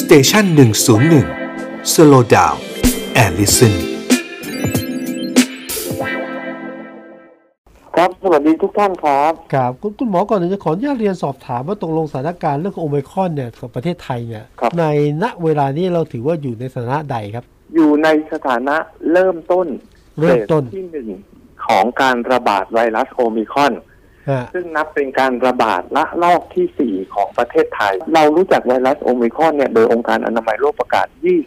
[0.00, 1.26] Station หนึ่งศูนย์หนึ่ง
[1.92, 3.74] Slow Down and Listen
[7.96, 14.84] ครับ สวัสดีทุกท่านครับครับคุณคุณหมอก่อนอื่นจะขออนุญาตเรียนสอบถามว่าตกลงสถานการณ์เรื่องของโอไมครอนเนี่ยของประเทศไทยเนี่ยครับใน
[15.22, 17.44] ณเวลานี้เราถือว่าอยู่ในสถานะใดครับ
[17.74, 18.76] อยู่ในสถานะ
[19.12, 19.66] เริ่มต้น
[20.20, 21.08] เริ่มต้นเฟสที่หนึ่ง
[21.66, 23.82] ของการระบาดไวรัสโอมิครอนฮะ
[24.54, 31.06] ซึ่งนับเป็นการระบาดระลอกที่ 4 ของประเทศไทย เรารู้จักไวรัสโอมิครอนเนี่ยโดยองค์การอนามัยโลกประกาศ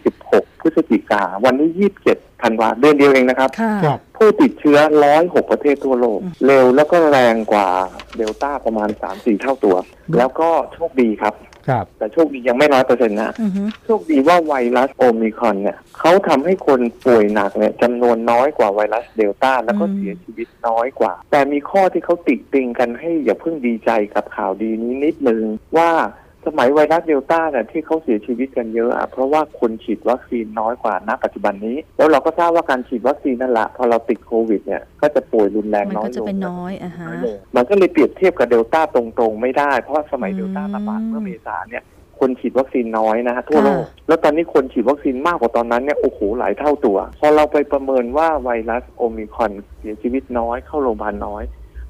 [0.09, 1.70] 26 พฤศจิกา วันนี้
[2.05, 4.77] 27 ธันวาเดือนเดียวเองนะครับค่ะครับ ผู้ติดเชื้อ
[5.15, 7.67] 106 ประเทศทั่วโลก เร็วแล้วก็แรงกว่า
[8.17, 9.75] เดลต้าประมาณ 3-4 เท่าตัว
[10.17, 11.34] แล้วก็โชคดีครับ
[11.69, 25.41] ครับ แต่โชคดียังไม่ร้อยเปอร์เซ็นต์นะอือฮึโชคดีว่าไวรัสโอมิครอนเนี่ยเขาทำให้คนป่วยหนักเนี่ยจำนวนน้อยกว่าไวรัสเดลต้าแล้วก็เสียชีวิตน้อยกว่า แต่มีข้อที่เขาติติงกันให้อย่าเพิ่งดีใจกับข่าวดีนี้นิดนึง
[25.77, 25.91] ว่า
[26.49, 41.84] สมัยไวรัสเดลต้าเนี่ยที่เขาเสียชีวิตกันเยอะอะเพราะว่าคนฉีดวัคซีนน้อยกว่าณปัจจุบันนี้ แล้วเราก็ทราบว่าการฉีดวัคซีนนั่นแหละพอเราติดโควิดเนี่ยก็จะป่วยรุนแรงมันน้อยก็ลจะเป็นน้อยอะฮะน้อยลงมันก็เลยเปรียบเทียบกับเดลต้าตรงๆ ไม่ได้ เพราะว่าสมัยอืมเดลต้าระบาดเมื่อเมษาเนี่ย
[42.20, 51.43] คนฉีดวัคซีนน้อยนะฮะทั่วโลก แล้วตอนนี้คนฉีดวัคซีนมากกว่าตอนนั้นเนี่ยโอ้โหหลายเท่าตัว พอเราไปประเมินว่าไวรัสโอมิครอนเสียชีวิตน้อยเข้าโรงพยาบาลน้อย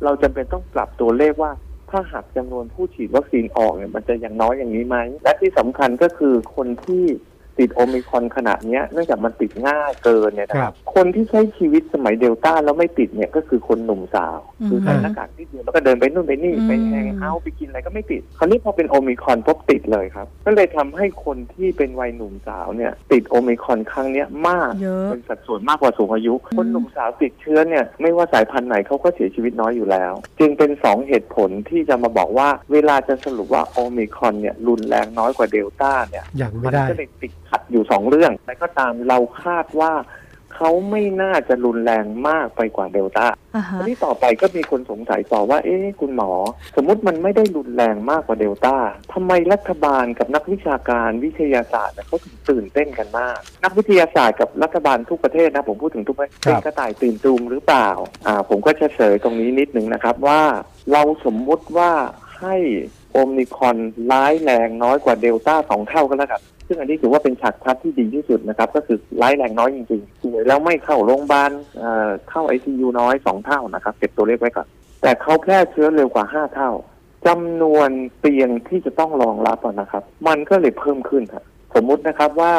[0.04, 1.52] เราจำเป็นต้องปรับตัวเลขว่า
[1.92, 7.06] ถ้าหากจำนวนผู้ฉีดวัคซีนออกเนี่ยมันจะยังน้อยอย่างนี้ไหมและที่สำคัญก็คือคนที่
[7.60, 39.94] ติดโอมิครอนขนาดเนี้ยเนื่องจากมันติดง่ายเกินเนี่ยนะคครับคนที่ใช้ชีวิตสมัยเดลต้าแล้วไม่ติดเนี่ยก็คือคนหนุ่มสาวอืมคือใส่หน้ากากที่เดียวแล้วก็เดินไปนู่นไปนี่อืมไป hang out ไปกินอะไรก็ไม่ติด คราวนี้พอเป็นโอมิครอนปุ๊บติดเลยครับ ก็เลยทำให้คนที่เป็นวัยหนุ่มสาวเนี่ย ติดโอมิครอนครั้งเนี้ยมากเยอะเป็นสัดส่วนมากกว่าสูงอายุ คนหนุ่มสาวติดเชื้อเนี่ยไม่ว่าสายพันธุ์ไหนเขาก็เสียชีวิตน้อยอยู่แล้ว จึงเป็นสองเหตุผลที่จะมาบอกว่าเวลาจะสรุปว่าโอมิครอนเนี่ยรุนแรงน้อยกว่าเดลต้าเนี่ยอย่างมัไม่ได้ก็เลยติดขัดอยู่สองเรื่องแต่ก็ตามเราคาดว่า
[40.56, 46.32] เขาไม่น่าจะรุนแรงมากไปกว่าเดลต้าอ่าฮะอันนี้ต่อไปก็มีคนสงสัยต่อว่า เอ๊ะคุณหมอ
[46.76, 48.76] สมมติมันไม่ได้รุนแรงมากกว่าเดลต้า
[49.14, 57.90] ทำไมรัฐบาลกับนักวิชาการวิทยาศาสตร์เนี่ยเขาถึงตื่นเต้นกันมาก นักวิทยาศาสตร์กับรัฐบาลทุกประเทศนะผมพูดถึงทุกประเทศครับเป็นกระต่ายตื่นตูมหรือเปล่า
[58.28, 60.42] อ่า ผมก็จะเฉยตรงนี้นิดหนึ่งนะครับว่า
[60.92, 61.92] เราสมมุติว่า
[62.40, 62.56] ให้
[63.12, 63.78] โอมิคอน
[64.12, 74.68] ร้ายแรงน้อยกว่าเดลต้าสองเท่าก็แล้วกันซึ่งอันนี้ถือว่าเป็นฉากทัดที่ดีที่สุดนะครับ ก็คือร้ายแรงน้อยจริงๆป่วยแล้วไม่เข้าโรงพยาบาลเอ่อเข้าไอซียูน้อยสองเท่านะครับเก็บตัวเลขไว้ก่อน
[75.02, 76.72] แต่เขาแพร่เชื้อเร็วกว่าห้าเท่า
[77.28, 81.44] จำนวนเตียงที่จะต้องรองรับนะครับ มันก็เลยเพิ่มขึ้นครับ
[81.76, 82.54] สมมุตินะครับว่า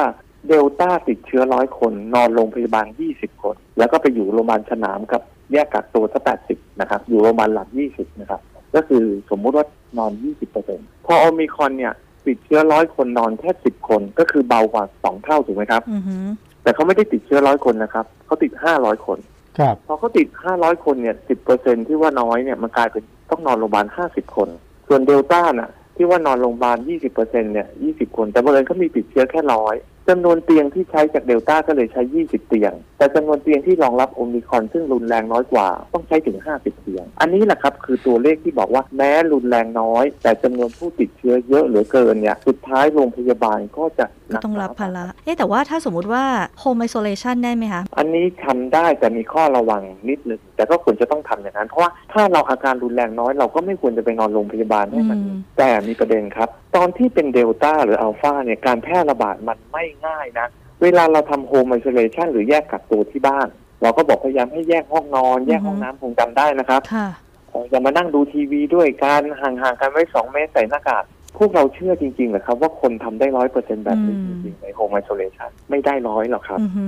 [0.49, 5.23] เดลต้าติดเชื้อร้อยคน นอนโรงพยาบาลยี่สิบคน แล้วก็ไปอยู่โรงพยาบาลสนามกับ
[5.53, 8.41] แยกกักตัวสักแปดสิบนะครับ อยู่โรงพยาบาลหลักยี่สิบนะครับ
[8.75, 9.67] ก็คือสมมุติว่า
[9.99, 11.95] นอนยี่สิบเปอร์เซ็นพอโอมิครอนเนี่ย
[12.27, 16.17] ติดเชื้อร้อยคนนอนแค่สิบคน ก็คือเบากว่าสองเท่าถูกไหมครับอือฮึ
[16.63, 19.19] แต่เขาไม่ได้ติดเชื้อร้อยคนนะครับเขาติดห้าร้อยคน
[19.59, 24.49] ครับพอเขาติดห้าร้อยคนเนี่ยสิบเปอร์เซ็นที่ว่าน้อยเนี่ยมันกลายเป็นต้องนอนโรงพยาบาลห้าสิบคน
[24.89, 29.75] ส่วนเดลต้าน่ะ ที่ว่านอนโรงพยาบาลยี่สิบเปอร์เซ็นเนี่ยยี่สิบคน แต่บังเอิญเขามีติดเชื้อแค่ร้อย
[30.11, 46.25] จำนวนเตียงที่ใช้จากเดลต้าก็เลยใช้ยี่สิบเตียง แต่จำนวนเตียงที่รองรับโอมิครอนซึ่งรุนแรงน้อยกว่าต้องใช้ถึงห้าสิบเตียง อันนี้แหละครับคือตัวเลขที่บอกว่าแม้รุนแรงน้อย แต่จำนวนผู้ติดเชื้อเยอะเหลือเกินเนี่ยสุดท้ายโรงพยาบาลก็จะหก็นักต้องรับภาระเอ๊ะแต่ว่าถ้าสมมุติว่า
[46.63, 60.47] home isolation ได้ไหมคะ อันนี้ทำได้แต่มีข้อระวังนิดหนึ่ง แต่ก็ควรจะต้องทำอย่างนั้น เพราะว่าถ้าเราอาการรุนแรงน้อยเราก็ไม่ควรจะไปนอนโรงพยาบาลให้มันอืมแต่มีประเด็นครับ ตอนที่เป็นเดลต้าหรืออัลฟาเนี่ยการแพร่ระบาดมันไม่ง่ายนะ
[60.83, 63.49] เวลาเราทำ Home Isolation หรือแยกกักตัวที่บ้าน
[63.83, 67.09] เราก็บอกพยายามให้แยกห้องนอน แยกห้องน้ำคงจำได้นะครับค่ะ
[67.51, 71.05] เอ่ออย่ามานั่งดูทีวีด้วยการห่างๆกันไว้สองเมตรใส่หน้ากาก
[71.39, 76.87] พวกเราเชื่อจริงๆเหรอครับ ว่าคนทำได้ร้อยเปอร์เซ็นต์แบบนี้อืมจริงๆใน Home Isolation ไม่ได้ร้อยหรอกครับอือฮึ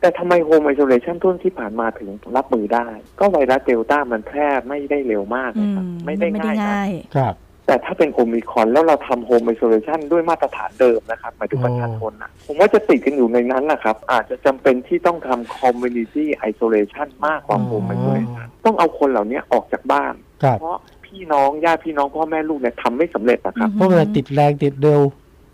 [0.00, 2.86] แต่ทำไม Home Isolation ต้นที่ผ่านมาถึงรับมือได้
[3.20, 7.34] ก็ไวรัสเดลต้ามันแพร่ไม่ได้เร็วมากอืนะมครับไม่ได้ไม่ได้ง่ายนะง่ายครับ
[7.66, 20.14] แต่ถ้าเป็นโอมิครอนแล้วเราทำ Home Isolation ด้วยมาตรฐานเดิมนะครับหมายถึงประชาชนนะผมว่าจะติดกันอยู่ในนั้นนะครับ อาจจะจำเป็นที่ต้องทำ Community Isolation มากกว่าอ๋อ Home Isolation ต้องเอาคนเหล่านี้ออกจากบ้าน
[20.44, 25.00] ครับเพราะพี่น้องญาติพี่น้องพ่อแม่ลูกเนี่ยทำไม่สำเร็จนะครับอืมเพราะเวลาติดแรงติดเร็ว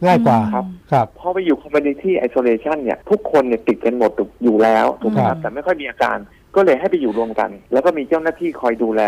[0.04, 4.10] ง่ายกว่าครับ ครับพอไปอยู่ Community Isolation เนี่ย ทุกคนเนี่ยติดกันหมด
[4.42, 6.18] อยู่แล้วถูกไหมคครับแต่ไม่ค่อยมีอาการ
[6.56, 9.02] ก็เลยให้ไปอยู่รวมกัน แล้วก็มีเจ้าหน้าที่คอยดูแล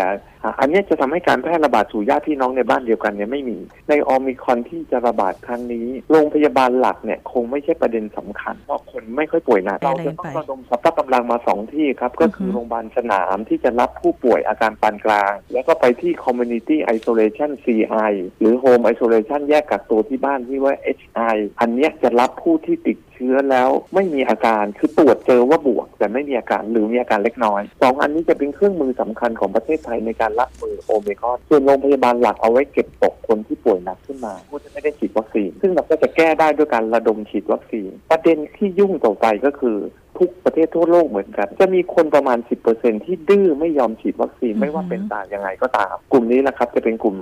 [0.44, 3.58] อะอันเนี้ยจะทำให้การแพร่ระบาดสู่ญาติพี่น้องในบ้านเดียวกันเนี่ยไม่มี
[3.88, 35.50] ในโอมิครอนที่จะระบาดครั้งนี้ โรงพยาบาลหลักเนี่ยคงไม่ใช่ประเด็นสำคัญ เพราะคนไม่ค่อยป่วยหนักไปเราอะไรจะต้องไประดมสรรพกำลังมาสองที่ครับ ก็คืออฮึโรงพยาบาลสนามที่จะรับผู้ป่วยอาการปานกลาง แล้วก็ไปที่ Community Isolation CI หรือ Home Isolation แยกกักตัวที่บ้านที่ว่า HI อันเนี้ยจะรับผู้ที่ติดเชื้อแล้วไม่มีอาการคือตรวจเจอว่าบวก แต่ไม่มีอาการหรือมีอาการเล็กน้อยสองอันนี้จะเป็นเครื่องมือสำคัญของประเทศไทยในการรับมือโอเมก้อนส่วนโรงพยาบาลหลักเอาไว้เก็บตกคนที่ป่วยหนักขึ้นมาผู้ที่ไม่ได้ฉีดวัคซีน
[35.62, 39.76] ซึ่งเราก็จะแก้ได้ด้วยการระดมฉีดวัคซีน ประเด็นที่ยุ่งต่อไปก็คือ
[40.19, 42.38] ทุกประเทศทั่วโลกเหมือนกัน จะมีคนประมาณ
[42.73, 47.17] 10%ที่ดื้อไม่ยอมฉีดวัคซีนไม่ว่าเป็นตายยังไงก็ตาม กลุ่มนี้แหละครับจะเป็นกลุ่ม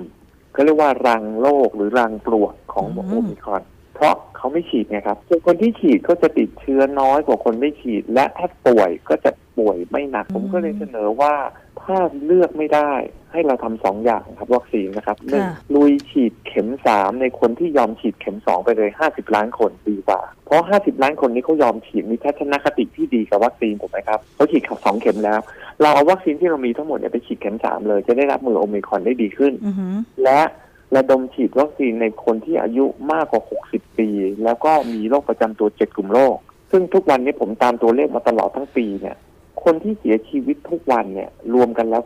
[0.53, 3.63] เขาเรียกว่ารังโรคหรือรังปลวกของอืมโอมิครอน
[3.95, 11.33] เพราะเขาไม่ฉีดไงครับส่วนคนที่ฉีดก็จะติดเชื้อน้อยกว่าคนไม่ฉีด และถ้าป่วยก็จะ ป่วยไม่หนัก ผมก็เลยเสนอว่า
[11.81, 12.91] ถ้าเลือกไม่ได้
[13.31, 25.39] ให้เราทำสองอย่างครับวัคซีนนะครับหนึ่งค่ะลุยฉีดเข็มสามในคนที่ยอมฉีดเข็มสองไปเลยห้าสิบล้านคนดีกว่า เพราะห้าสิบล้านคนนี้เขายอมฉีดมีทัศนคติที่ดีกับวัคซีนถูกไหมครับเขาฉีดสองเข็มแล้ว
[25.81, 30.41] เราเอาวัคซีนที่เรามีทั้งหมดเนี่ยไปฉีดเข็มสามเลยจะได้รับมือโอมิครอนได้ดีขึ้นอือหือและ
[30.95, 34.09] ระดมฉีดวัคซีนในคนที่อายุมากกว่า 60 ปี
[34.43, 36.37] แล้วก็มีโรคประจำตัว 7 กลุ่มโรค
[36.71, 39.15] ซึ่งทุกวันนี้ผมตามตัวเลขมาตลอดทั้งปีเนี่ย
[39.67, 42.03] คนที่เสียชีวิตทุกวันเนี่ยรวมกันแล้ว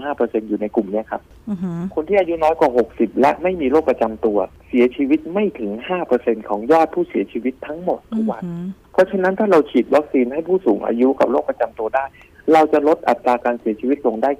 [0.00, 4.38] 95%อยู่ในกลุ่มเนี้ยครับอือหือคนที่อายุน้อยกว่า 60 และไม่มีโรคประจำตัว
[4.68, 5.70] เสียชีวิตไม่ถึง
[6.10, 12.04] 5%ของยอดผู้เสียชีวิตทั้งหมดอืทุกอวันหือเพราะฉะนั้นถ้าเราฉีดวัคซีนให้ผู้สูงอายุกับโรคประจำตัวได้
[12.52, 14.30] เราจะลดอัตราการเสียชีวิตลงได้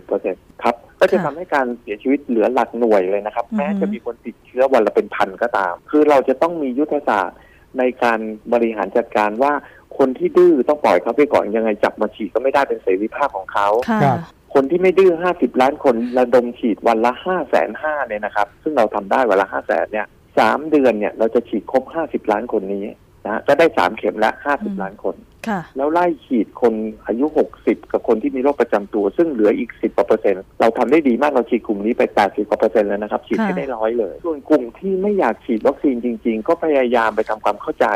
[0.00, 7.38] 90%ครับก็จะค่ะทำให้การเสียชีวิตเหลือหลักหน่วยเลยนะครับอือฮึแม้จะมีคนติดเชื้อวันละเป็นพันก็ตาม คือเราจะต้องมียุทธศาสตร์
[7.78, 8.20] ในการ
[8.52, 9.52] บริหารจัดการว่า
[9.98, 14.18] คนที่ดื้อต้องปล่อยเขาไปก่อนยังไงจับมาฉีดก็ไม่ได้เป็นเสรีภาพของเขาค่ะครับ
[14.54, 20.06] คนที่ไม่ดื้อ50ล้านคนระดมฉีดวันละ5แสนห้าเนี่ยนะครับ ซึ่งเราทำได้วันละ5แสนเนี่ย
[20.38, 22.84] สามเดือนเนี่ยเราจะฉีดครบ50ล้านคนนี้
[23.26, 25.16] นะก็ได้3เข็มละอืม50ล้านคน
[25.48, 26.74] ค่ะแล้วไล่ฉีดคน
[27.06, 27.26] อายุ
[27.58, 37.86] 60กับคนที่มีโรคประจำตัว ซึ่งเหลืออีก10กว่าเปอร์เซ็นต์เราทำได้ดีมากเราฉีดกลุ่มนี้ไป80กว่าเปอร์เซ็นต์แล้วนะครับ ฉีดให้ค่ะได้ร้อยเลย ส่วนกลุ่มที่ไม่อยากฉีดวัคซีนจริง ๆ ก็พยายามไปทำความเข้าใจ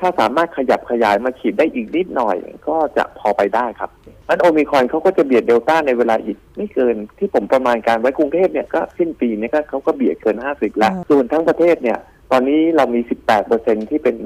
[0.00, 2.36] ถ้าสามารถขยับขยายมาฉีดได้อีกนิดหน่อย
[2.68, 3.90] ก็จะพอไปได้ครับ
[4.28, 11.98] นั้นโอมิครอนเขาก็จะเบียดเดลต้าในเวลาอีกไม่เกินที่ผมประมาณการไว้กรุงเทพเนี่ยก็สิ้นปีเนี้ก็เขาก็เบียดเกิน 50 แล้วอืมส่วนทั้งประเทศเนี่ย
[12.30, 14.16] ตอนนี้เรามี 18เปอร์เซ็นที่เป็น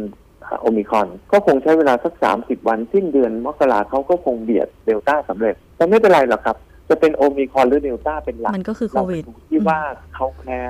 [0.61, 6.56] โอมิครอน ก็คงใช้เวลาสัก 30 วัน สิ้นเดือนมกราเขาก็คงเบียดเดลต้าสำเร็จ แต่ไม่เป็นไรหรอกครับ
[6.88, 9.81] จะเป็นโอมิครอนหรือเดลต้าเป็นหลักมันก็คือโคเราไปวิดดูที่ว่า
[10.15, 10.61] เขาแพร่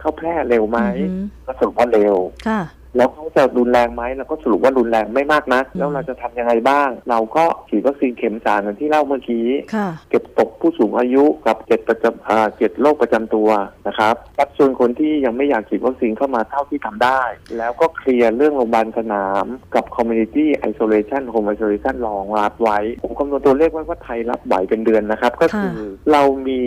[0.00, 2.16] เขาแพร่เร็วไหมอือหือก็สรุปว่าเร็ว
[2.48, 2.60] ค่ะ
[2.96, 13.48] แล้วเขาจะรุนแรงไหมเราก็สรุปว่ารุนแรงไม่มากนักอืมแล้วเราจะทำยังไงบ้าง เราก็ฉีดวัคซีนเข็มสามอย่างที่เล่าเมื่อกี้ค่ะเก็บตกผู้สูงอายุกับเจ็ดประจำอ่าเจ็ดโรคประจำตัว
[13.88, 17.20] นะครับรับส่วนคนที่ยังไม่อยากฉีดวัคซีนเข้ามาเท่าที่ทำได้
[17.58, 25.78] แล้วก็เคลียร์เรื่องโรงพยาบาลสนามกับ community isolation home isolation รองรับไว้ผมคำนวณตัวเลขไว้ว่าไทยรับไหวเป็นเดือนนะครับ ก็คือ
[26.12, 26.60] เรามี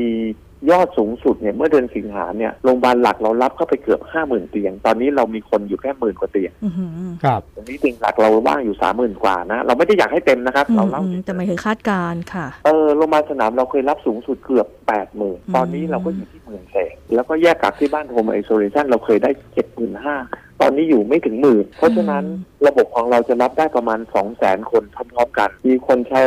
[0.72, 6.92] ยอดสูงสุดเนี่ยเมื่อเดือนสิงหาเนี่ยโรงพยาบาลหลักเรารับเข้าไปเกือบห้าหมื่นเตียง ตอนนี้เรามีคนอยู่แค่หมื่นกว่าเตียงอือหือ
[7.24, 20.16] ครับตรงนี้เตียงหลักเราว่างอยู่สามหมื่นกว่านะ เราไม่ได้อยากให้เต็มนะครับอืเรามเล่าอืมแต่หมายถึงคาดการณ์ค่ะ เออโรงพยาบาลสนามเราเคยรับสูงสุดเกือบแปดหมื่นอืมตอนนี้เราก็อยู่ที่หมื่นเศษแล้วก็แยกกักที่บ้านโฮมไอโซเลชันเราเคยได้เจ็ดหมื่นห้า
[20.62, 22.24] ตอนนี้อยู่ไม่ถึงหมื่น เพราะฉะนั้น
[22.68, 26.24] ระบบของเราจะรับได้ประมาณสองแสนคนพร้อมๆกัน มีคนใช้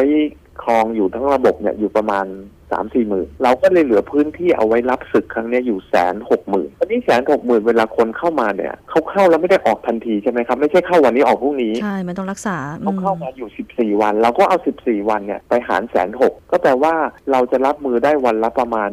[0.62, 2.26] ครองอยู่ทั้งระบบเนี่ยอยู่ประมาณ
[2.72, 16.94] สามสี่หมื่นเราก็เลยเหลือพื้นที่เอาไว้รับศึกครั้งเนี้ยอยู่แสนหกหมื่นตอนนี้แสนหกหมื่นเวลาคนเข้ามาเนี่ยเขาเข้าแล้วไม่ได้ออกทันทีใช่ไหมครับ ไม่ใช่เข้าวันนี้ออกพรุ่งนี้ ใช่ มันต้องรักษาเขาเข้ามาอยู่14วัน เราก็เอา14วันเนี่ยไปหารแสนหกก็แปลว่า
[17.32, 18.90] เราจะรับมือได้วันละประมาณ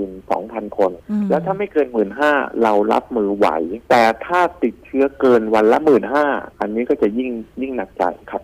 [0.00, 2.08] 12,000คนอืมแล้วถ้าไม่เกิน1 5ื่น
[2.62, 3.48] เรารับมือไหว
[3.90, 6.02] แต่ถ้าติดเชื้อเกินวันละ1 5ื่น
[6.60, 7.30] อันนี้ก็จะยิ่ง
[7.60, 8.42] ยิ่งหนักใจครับ